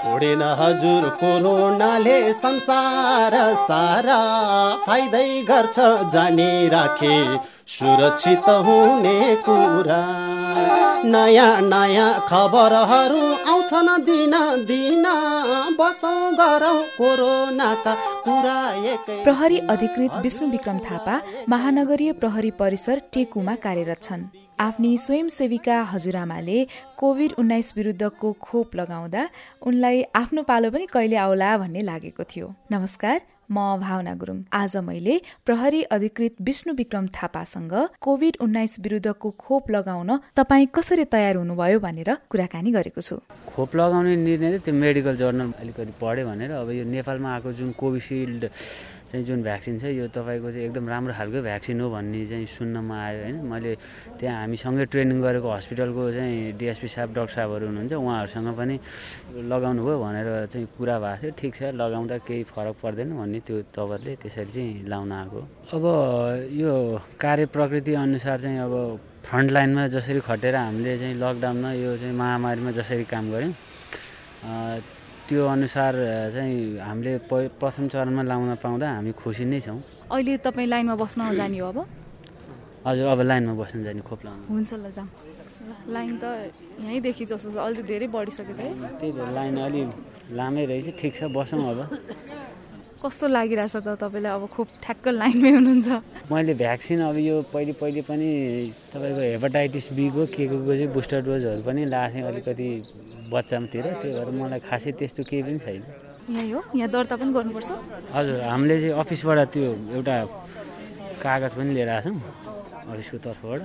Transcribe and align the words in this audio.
छोडेन 0.00 0.42
हजुर 0.58 1.08
कोरोनाले 1.20 2.18
संसार 2.32 3.34
सारा 3.64 4.20
फाइदै 4.86 5.28
गर्छ 5.42 5.78
जानी 6.12 6.68
राखे। 6.68 7.16
सुरक्षित 7.68 8.48
हुने 8.66 9.36
कुरा। 9.48 10.00
नयाँ 11.04 11.60
नयाँ 11.62 12.08
खबरहरू 12.28 13.22
आउँछन् 13.52 14.04
दिन 14.06 14.34
दिन। 14.64 15.06
प्रहरी 19.24 19.58
अधिकृत 19.58 20.16
विष्णु 20.16 20.48
विक्रम 20.48 20.78
थापा 20.78 21.20
महानगरीय 21.48 22.12
प्रहरी 22.12 22.50
परिसर 22.50 23.00
टेकुमा 23.12 23.54
कार्यरत 23.54 24.02
छन्। 24.02 24.22
आफ्नी 24.60 24.98
स्वयंसेविका 24.98 25.82
हजुरआमाले 25.82 26.66
कोभिड 26.98 27.32
उन्नाइस 27.38 27.72
विरुद्धको 27.76 28.32
खोप 28.32 28.76
लगाउँदा 28.76 29.28
उनलाई 29.66 30.02
आफ्नो 30.14 30.42
पालो 30.42 30.70
पनि 30.70 30.86
कहिले 30.86 31.16
आउला 31.16 31.56
भन्ने 31.58 31.80
लागेको 31.80 32.24
थियो। 32.24 32.54
नमस्कार 32.72 33.20
म 33.50 33.58
भावना 33.80 34.14
गुरुङ। 34.14 34.38
आज 34.52 34.76
मैले 34.86 35.20
प्रहरी 35.46 35.82
अधिकृत 35.90 36.34
विष्णु 36.40 36.74
विक्रम 36.74 37.06
थापासँग 37.16 37.74
कोभिड 38.00 38.36
उन्नाइस 38.40 38.78
विरुद्धको 38.80 39.30
खोप 39.38 39.70
लगाउन 39.70 40.10
तपाईँ 40.36 40.66
कसरी 40.74 41.04
तयार 41.10 41.36
हुनुभयो 41.36 41.78
भनेर 41.80 42.10
कुराकानी 42.30 42.70
गरेको 42.70 43.00
छु। 43.00 43.16
खोप 43.50 43.76
लगाउने 43.76 44.16
निर्णय 44.16 44.58
त्यो 44.64 44.74
मेडिकल 44.74 45.16
जर्नल 45.16 45.52
अलिकति 45.60 45.92
पढ्यो 46.00 46.26
भनेर 46.26 46.50
अब 46.62 46.70
यो 46.70 46.84
नेपालमा 46.86 47.28
आएको 47.34 47.52
जुन 47.58 47.72
कोभिसिल्ड 47.74 48.42
चाहिँ 49.10 49.24
जुन 49.26 49.42
भ्याक्सिन 49.42 49.78
छ 49.82 49.84
यो 49.90 50.06
तपाईँको 50.14 50.50
चाहिँ 50.54 50.66
एकदम 50.70 50.88
राम्रो 50.88 51.12
खालको 51.18 51.42
भ्याक्सिन 51.42 51.80
हो 51.80 51.90
भन्ने 51.90 52.24
चाहिँ 52.30 52.46
सुन्नमा 52.46 52.94
आयो 52.94 53.18
होइन? 53.22 53.36
मैले 53.42 53.74
त्यहाँ 54.22 54.36
हामीसँगै 54.40 54.84
ट्रेनिङ 54.86 55.18
गरेको 55.18 55.48
हस्पिटलको 55.50 56.02
चाहिँ 56.14 56.52
डिएसपी 56.54 56.88
साहब 56.94 57.08
डक्टर 57.18 57.34
साहबहरू 57.34 57.66
हुनुहुन्छ 57.66 57.92
उहाँहरूसँग 57.92 58.48
पनि 58.54 58.76
लगाउनु 59.50 59.82
भयो 59.82 59.98
भनेर 59.98 60.28
चाहिँ 60.52 60.66
कुरा 60.78 60.96
भएको 61.02 61.22
थियो। 61.26 61.32
ठिक 61.42 61.52
छ 61.54 61.62
लगाउँदा 61.74 62.16
केही 62.22 62.42
फरक 62.54 62.76
पर्दैन 62.82 63.10
भन्ने 63.18 63.40
त्यो 63.42 63.56
तपाईँहरूले 63.74 64.14
त्यसरी 64.22 64.52
चाहिँ 64.54 64.86
लाउन 64.86 65.12
आएको 65.12 65.40
अब 65.74 65.84
यो 66.54 66.72
कार्य 67.18 67.46
प्रकृति 67.50 67.92
अनुसार 67.98 68.38
चाहिँ 68.40 68.58
अब 68.62 68.74
फ्रन्ट 69.26 69.50
लाइनमा 69.50 69.86
जसरी 69.90 70.20
खटेर 70.22 70.54
हामीले 70.54 70.96
चाहिँ 70.98 71.14
लकडाउनमा 71.18 71.70
यो 71.82 71.96
चाहिँ 71.98 72.14
महामारीमा 72.14 72.70
जसरी 72.78 73.04
काम 73.10 73.24
गऱ्यौँ 73.34 73.52
त्यो 75.30 75.46
अनुसार 75.46 75.94
चाहिँ 76.34 76.82
हामीले 76.82 77.12
प्रथम 77.54 77.86
चरणमा 77.86 78.22
लाउन 78.26 78.50
पाउँदा 78.58 78.86
हामी 78.98 79.12
खुसी 79.14 79.44
नै 79.46 79.60
छौँ। 79.62 79.78
अहिले 80.10 80.42
तपाईँ 80.42 80.66
लाइनमा 80.66 80.94
बस्न 80.98 81.38
जाने 81.38 81.58
हो 81.62 81.70
अब? 81.70 81.78
हजुर 82.82 83.06
अब 83.14 83.20
लाइनमा 83.30 83.54
बस्न 83.54 83.78
जाने 83.86 84.02
खोप 84.02 84.20
लाउनु। 84.26 84.42
हुन्छ 84.50 84.70
ल 84.74 84.90
जाउँ। 84.90 85.08
लाइन 85.86 86.12
त 86.18 86.24
यहीँदेखि 86.82 87.24
जस्तो 87.30 87.48
छ 87.54 87.56
अहिले 87.62 87.82
धेरै 87.86 88.06
बढिसकेको 88.10 88.52
छ 88.58 88.58
है। 88.58 88.74
त्यही 88.98 89.12
भएर 89.14 89.30
लाइन 89.38 89.56
अलि 89.70 89.82
लामै 90.34 90.62
रहेछ 90.66 90.98
ठिक 90.98 91.12
छ 91.14 91.22
बसौँ 91.30 91.62
अब। 91.62 91.78
कस्तो 93.00 93.26
लागिरहेछ 93.32 93.76
त 93.80 93.96
तपाईँलाई 93.96 94.32
अब 94.36 94.44
खोप 94.52 94.68
ठ्याक्क 94.84 95.04
लाइनमै 95.08 95.50
हुनुहुन्छ? 95.56 95.88
मैले 96.28 96.52
भ्याक्सिन 96.52 97.00
अब 97.08 97.16
यो 97.16 97.36
पहिले 97.48 97.72
पहिले 97.80 98.02
पनि 98.04 98.28
तपाईँको 98.92 99.20
हेपाटाइटिस 99.40 99.86
बीको 99.96 100.22
के 100.28 100.44
को 100.52 100.56
चाहिँ 100.60 100.92
बुस्टर 100.92 101.20
डोजहरू 101.24 101.62
पनि 101.64 101.82
लाएको 101.88 102.12
थिएँ 102.12 102.28
अलिकति 102.28 102.68
बच्चातिर 103.32 103.84
त्यही 104.04 104.12
भएर 104.20 104.28
मलाई 104.36 104.60
खासै 104.68 104.92
त्यस्तो 105.00 105.22
केही 105.24 105.42
पनि 105.48 105.58
छैन। 105.64 105.82
यहीँ 106.28 106.52
हो? 106.52 106.60
यहाँ 106.76 106.90
दर्ता 106.92 107.14
पनि 107.16 107.32
गर्नुपर्छ? 107.32 107.70
हजुर 108.12 108.36
हामीले 108.52 108.76
चाहिँ 108.80 108.94
अफिसबाट 109.00 109.38
त्यो 109.48 109.64
एउटा 109.96 110.16
कागज 111.24 111.52
पनि 111.56 111.70
लिएर 111.72 111.88
आएको 111.88 112.10
छौँ 112.10 112.20
अफिसको 112.92 113.18
तर्फबाट। 113.24 113.60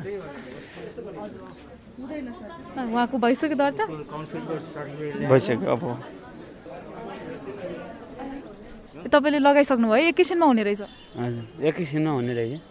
उहाँको 2.88 3.16
भइसक्यो 3.19 3.58
दर्ता? 3.59 3.83
भइसक्यो 5.28 5.67
अब। 5.75 5.83
तपाईँले 9.05 9.39
लगाइसक्नु 9.39 9.87
भयो 9.89 10.05
एकैछिनमा 10.11 10.45
हुने 10.45 10.63
रहेछ। 10.63 10.81
हजुर 11.17 11.43
एकैछिनमा 11.66 12.11
हुने 12.11 12.33
रहेछ। 12.33 12.61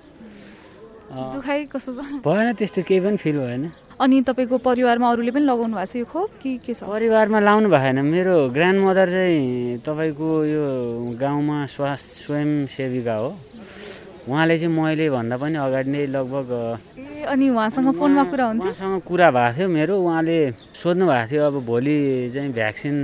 दुखाइ 1.15 1.61
कस्तो 1.71 1.91
छ? 1.95 2.01
भएन 2.27 2.53
त्यस्तो 2.59 2.83
केही 2.83 3.01
पनि 3.01 3.17
फिल 3.23 3.39
भएन। 3.39 3.65
अनि 3.95 4.17
तपाईँको 4.27 4.59
परिवारमा 4.59 5.07
अरूले 5.15 5.31
पनि 5.31 5.47
लगाउनु 5.47 5.75
भएको 5.79 5.87
छ 5.87 5.97
यो 5.97 6.05
खोप? 6.11 6.31
कि 6.43 6.51
के 6.67 6.75
छ? 6.75 6.83
परिवारमा 6.91 7.39
लाउनु 7.39 7.69
भएन। 7.71 8.03
मेरो 8.03 8.51
ग्रान्ड 8.51 8.79
मदर 8.83 9.09
चाहिँ 9.15 9.79
तपाईँको 9.87 10.29
यो 10.51 10.65
गाउँमा 11.15 11.59
स्वास्थ्य 11.71 12.15
स्वयंसेविका 12.27 13.15
हो। 13.15 13.31
उहाँले 14.27 14.57
चाहिँ 14.59 14.75
मैले 14.75 15.07
भन्दा 15.15 15.37
पनि 15.39 15.57
अगाडि 15.61 15.91
नै 15.91 16.07
लगभग 16.11 16.51
ए 16.99 17.31
अनि 17.31 17.47
उहाँसँग 17.55 17.95
फोनमा 17.95 18.25
कुरा 18.35 18.45
हुन्थ्यो? 18.51 18.73
उहाँसँग 18.75 19.03
कुरा 19.07 19.29
भएको 19.31 19.55
थियो 19.55 19.69
मेरो। 19.69 19.95
उहाँले 20.03 20.39
सोध्नु 20.75 21.05
भएको 21.07 21.29
थियो 21.31 21.43
अब 21.47 21.57
भोलि 21.63 21.99
चाहिँ 22.35 22.51
भ्याक्सिन 22.51 22.97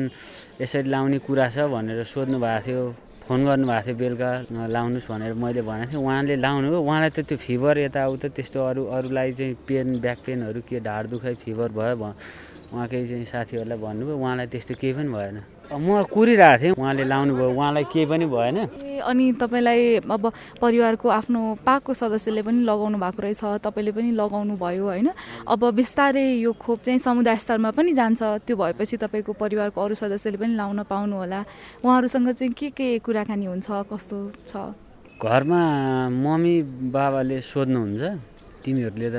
यसरी 0.60 0.88
लाउने 0.90 1.18
कुरा 1.22 1.46
छ 1.54 1.70
भनेर 1.70 2.02
सोध्नु 2.02 2.38
भएको 2.40 2.66
थियो। 2.66 2.82
फोन 3.30 3.44
गर्नुभएको 3.46 3.86
थियो 3.86 3.94
बेलुका 3.94 4.30
लाउनुहोस् 4.74 5.06
भनेर 5.06 5.34
मैले 5.38 5.62
भनेको 5.62 5.90
थिएँ। 5.94 6.02
उहाँले 6.02 6.34
लाउनु 6.42 6.66
हो 6.74 6.78
उहाँलाई 6.82 7.10
त 7.14 7.22
त्यो 7.30 7.38
फिभर 7.38 7.78
यताउता 7.86 8.28
त्यस्तो 8.34 8.58
अरू 8.58 8.82
अरूलाई 8.90 9.30
चाहिँ 9.38 9.54
पेन 9.70 10.02
ब्याक 10.02 10.18
पेनहरू 10.26 10.60
के 10.66 10.82
ढाड 10.82 11.02
दुखाइ 11.14 11.34
फिभर 11.38 11.68
भयो 11.78 11.94
उहाँकै 12.70 13.06
चाहिँ 13.06 13.24
साथीहरूलाई 13.26 13.78
भन्नुभयो 13.78 14.16
उहाँलाई 14.16 14.46
त्यस्तो 14.46 14.74
केही 14.78 14.92
पनि 14.94 15.10
भएन। 15.10 15.36
म 15.70 16.02
कुरिरहेको 16.06 16.58
थिएँ 16.62 16.74
उहाँले 16.78 17.04
लाउनु 17.06 17.32
भयो 17.34 17.50
उहाँलाई 17.50 17.84
केही 17.90 18.06
पनि 18.06 18.26
भएन। 18.30 18.56
अनि 19.02 19.24
तपाईँलाई 19.42 20.06
अब 20.06 20.22
परिवारको 20.62 21.06
आफ्नो 21.08 21.40
पाको 21.66 21.90
सदस्यले 21.94 22.42
पनि 22.42 22.62
लगाउनु 22.62 22.98
भएको 22.98 23.22
रहेछ 23.22 23.42
तपाईँले 23.66 23.92
पनि 23.92 24.10
लगाउनु 24.14 24.54
भयो 24.54 24.86
होइन? 24.86 25.08
अब 25.50 25.60
बिस्तारै 25.74 26.26
यो 26.46 26.52
खोप 26.54 26.78
चाहिँ 26.86 26.98
समुदाय 26.98 27.36
स्तरमा 27.42 27.70
पनि 27.74 27.90
जान्छ 27.94 28.22
त्यो 28.46 28.54
भएपछि 28.56 28.96
तपाईँको 29.02 29.32
परिवारको 29.34 29.78
अरू 29.78 29.94
सदस्यले 29.94 30.38
पनि 30.38 30.54
लाउन 30.54 30.82
पाउनु 30.86 31.16
होला। 31.16 31.40
उहाँहरूसँग 31.82 32.28
चाहिँ 32.38 32.52
के 32.54 32.70
के 32.70 32.98
कुराकानी 33.02 33.46
हुन्छ 33.46 33.66
कस्तो 33.90 34.16
छ? 34.46 34.52
घरमा 35.18 35.62
मम्मी 36.08 36.54
बाबाले 36.94 37.40
सोध्नुहुन्छ 37.40 38.02
तिमीहरूले 38.62 39.08
त 39.10 39.16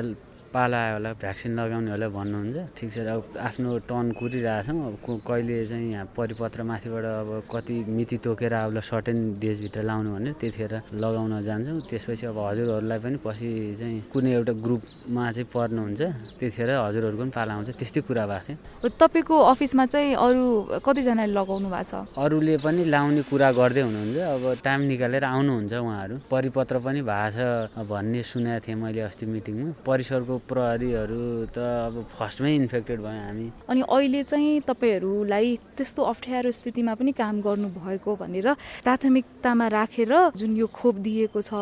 पाला 0.51 0.78
आयो 0.78 0.94
होला 0.95 1.12
भ्याक्सिन 1.16 1.51
लगाउने 1.59 1.91
होला 1.91 2.07
भन्नुहुन्छ। 2.12 2.57
ठिक 2.75 2.89
छ 2.91 2.97
अब 3.07 3.23
आफ्नो 3.39 3.69
टर्न 3.88 4.12
कुरिरहेछौँ। 4.19 4.79
अब 4.88 4.95
कहिले 5.28 5.66
चाहिँ 5.66 5.91
यहाँ 5.91 6.06
परिपत्र 6.12 6.63
माथिबाट 6.67 7.06
अब 7.06 7.29
कति 7.47 7.75
मिति 7.88 8.17
तोकेर 8.19 8.53
आउला 8.53 8.81
सर्टेन 8.84 9.17
डेजभित्र 9.39 9.81
लाउनु 9.88 10.09
भने 10.12 10.31
त्यतिखेर 10.35 10.73
लगाउन 10.91 11.34
जान्छौँ। 11.47 11.79
त्यसपछि 11.88 12.25
अब 12.28 12.38
हजुरहरूलाई 12.38 13.00
पनि 13.00 13.17
पछि 13.23 13.50
चाहिँ 13.79 14.00
कुनै 14.12 14.31
एउटा 14.35 14.53
ग्रुपमा 14.59 15.23
चाहिँ 15.31 15.47
पर्नुहुन्छ। 15.56 16.01
त्यतिखेर 16.35 16.69
हजुरहरूको 16.83 17.22
पनि 17.22 17.31
पाला 17.31 17.51
आउँछ 17.56 17.69
त्यस्तै 17.79 18.01
कुरा 18.07 18.25
भएको 18.28 18.44
थियो। 18.51 18.89
तपाईँको 19.00 19.35
अफिसमा 19.56 19.85
चाहिँ 19.88 20.16
अरू 20.19 20.44
कतिजनाले 20.83 21.31
लगाउनु 21.31 21.68
भएको 21.72 21.88
छ? 21.88 22.12
अरूले 22.19 22.56
पनि 22.59 22.83
लाउने 22.91 23.22
कुरा 23.31 23.50
गर्दै 23.56 23.81
हुनुहुन्छ। 23.88 24.18
अब 24.19 24.44
टाइम 24.68 24.81
निकालेर 24.91 25.23
आउनुहुन्छ 25.23 25.73
उहाँहरू। 25.73 26.16
परिपत्र 26.28 26.75
पनि 26.83 27.01
भएको 27.07 27.29
छ 27.31 27.88
भन्ने 27.88 28.22
सुनेको 28.23 28.59
थिएँ 28.68 28.75
मैले 28.75 29.01
अस्ति 29.07 29.25
मिटिङमा। 29.25 29.69
परिसरको 29.88 30.41
प्रहरीहरू 30.50 31.24
त 31.56 31.57
अब 31.57 31.96
फर्स्टमै 32.18 32.53
इन्फेक्टेड 32.56 33.00
भयो 33.02 33.22
हामी। 33.28 33.47
अनि 33.69 33.81
अहिले 33.81 34.22
चाहिँ 34.24 34.62
तपाईँहरूलाई 34.69 35.47
त्यस्तो 35.78 36.02
अप्ठ्यारो 36.13 36.52
स्थितिमा 36.52 36.94
पनि 37.00 37.12
काम 37.22 37.41
गर्नुभएको 37.41 38.16
भनेर 38.22 38.47
प्राथमिकतामा 38.85 39.68
राखेर 39.78 40.13
जुन 40.38 40.51
यो 40.57 40.68
खोप 40.68 40.96
दिएको 41.06 41.40
छ 41.41 41.53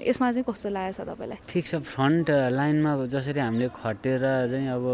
यसमा 0.00 0.30
चाहिँ 0.32 0.46
कस्तो 0.48 0.68
लागेको 0.70 1.02
छ 1.02 1.08
तपाईँलाई? 1.08 1.38
ठिक 1.48 1.64
छ 1.66 1.74
फ्रन्ट 1.92 2.30
लाइनमा 2.58 2.92
जसरी 3.14 3.40
हामीले 3.40 3.68
खटेर 3.74 4.22
चाहिँ 4.50 4.68
अब 4.76 4.84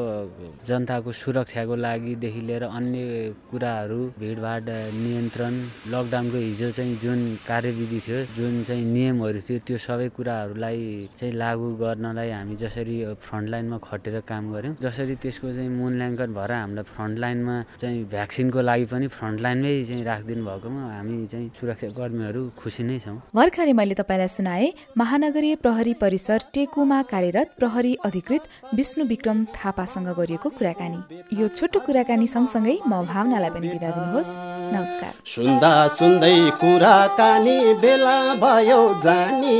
जनताको 0.66 1.10
सुरक्षाको 1.12 1.74
लागिदेखि 1.76 2.40
लिएर 2.48 2.64
अन्य 2.70 3.34
कुराहरू 3.50 4.00
भिडभाड 4.20 4.68
नियन्त्रण 5.04 5.54
लकडाउनको 5.92 6.38
हिजो 6.38 6.70
चाहिँ 6.78 6.96
जुन 7.02 7.20
कार्यविधि 7.48 7.98
थियो 8.06 8.18
जुन 8.36 8.62
चाहिँ 8.68 8.84
नियमहरू 8.84 9.40
थियो 9.46 9.58
त्यो 9.66 9.76
सबै 9.86 10.08
कुराहरूलाई 10.16 10.80
चाहिँ 11.18 11.34
लागू 11.34 11.68
गर्नलाई 11.82 12.30
हामी 12.30 12.56
जसरी 12.62 12.96
फ्रन्ट 13.30 13.48
लाइनमा 13.48 13.78
खटेर 13.78 14.20
काम 14.26 14.44
गऱ्यौँ। 14.52 14.74
जसरी 14.82 15.14
त्यसको 15.22 15.48
चाहिँ 15.54 15.70
मूल्याङ्कन 15.70 16.30
भएर 16.34 16.52
हामीलाई 16.52 16.84
फ्रन्ट 16.90 17.18
लाइनमा 17.22 17.56
चाहिँ 17.80 18.04
भ्याक्सिनको 18.10 18.60
लागि 18.60 18.84
पनि 18.90 19.06
फ्रन्ट 19.06 19.40
लाइनमै 19.40 19.72
चाहिँ 19.86 20.04
राखिदिनु 20.04 20.42
भएकोमा 20.50 20.82
हामी 20.98 21.26
चाहिँ 21.30 21.46
सुरक्षा 21.54 21.88
कर्मीहरू 21.94 22.42
खुसी 22.58 22.82
नै 22.82 22.98
छौँ। 22.98 23.16
भर्खरै 23.30 23.72
मैले 23.72 23.94
तपाईँलाई 23.94 24.28
सुनाए 24.28 24.66
महानगरीय 24.98 25.54
प्रहरी 25.62 25.94
परिसर 26.02 26.38
टेकुमा 26.54 26.98
कार्यरत 27.12 27.48
प्रहरी 27.58 27.94
अधिकृत 28.04 28.42
विष्णु 28.74 29.04
विक्रम 29.06 29.38
थापासँग 29.54 30.08
गरिएको 30.18 30.48
कुराकानी। 30.58 30.98
यो 31.38 31.46
छोटो 31.54 31.78
कुराकानी 31.86 32.26
सँगसँगै 32.26 32.76
म 32.82 33.06
भावनालाई 33.06 33.50
पनि 33.54 33.68
बिदा 33.70 33.90
दिनुहोस्। 33.94 34.30
नमस्कार। 34.74 35.12
सुन्दा 35.26 35.72
सुन्दै 35.98 36.34
कुराकानी 36.58 37.58
बेला 37.78 38.18
भयो 38.42 38.80
जानी 39.04 39.56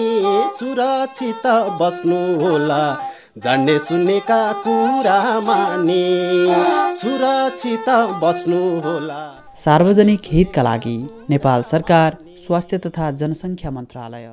सुरक्षित 0.59 1.47
बस्नु 1.81 2.21
होला 2.43 2.83
जान्ने 3.37 3.79
सुन्नेका 3.79 4.41
कुरा 4.63 5.19
माने 5.41 6.03
सुरक्षित 6.97 7.89
बस्नु 8.23 8.59
होला। 8.81 9.21
सार्वजनिक 9.55 10.21
हितका 10.33 10.63
लागि 10.63 10.97
नेपाल 11.31 11.63
सरकार 11.63 12.17
स्वास्थ्य 12.47 12.79
तथा 12.79 13.11
जनसङ्ख्या 13.11 13.71
मन्त्रालय। 13.71 14.31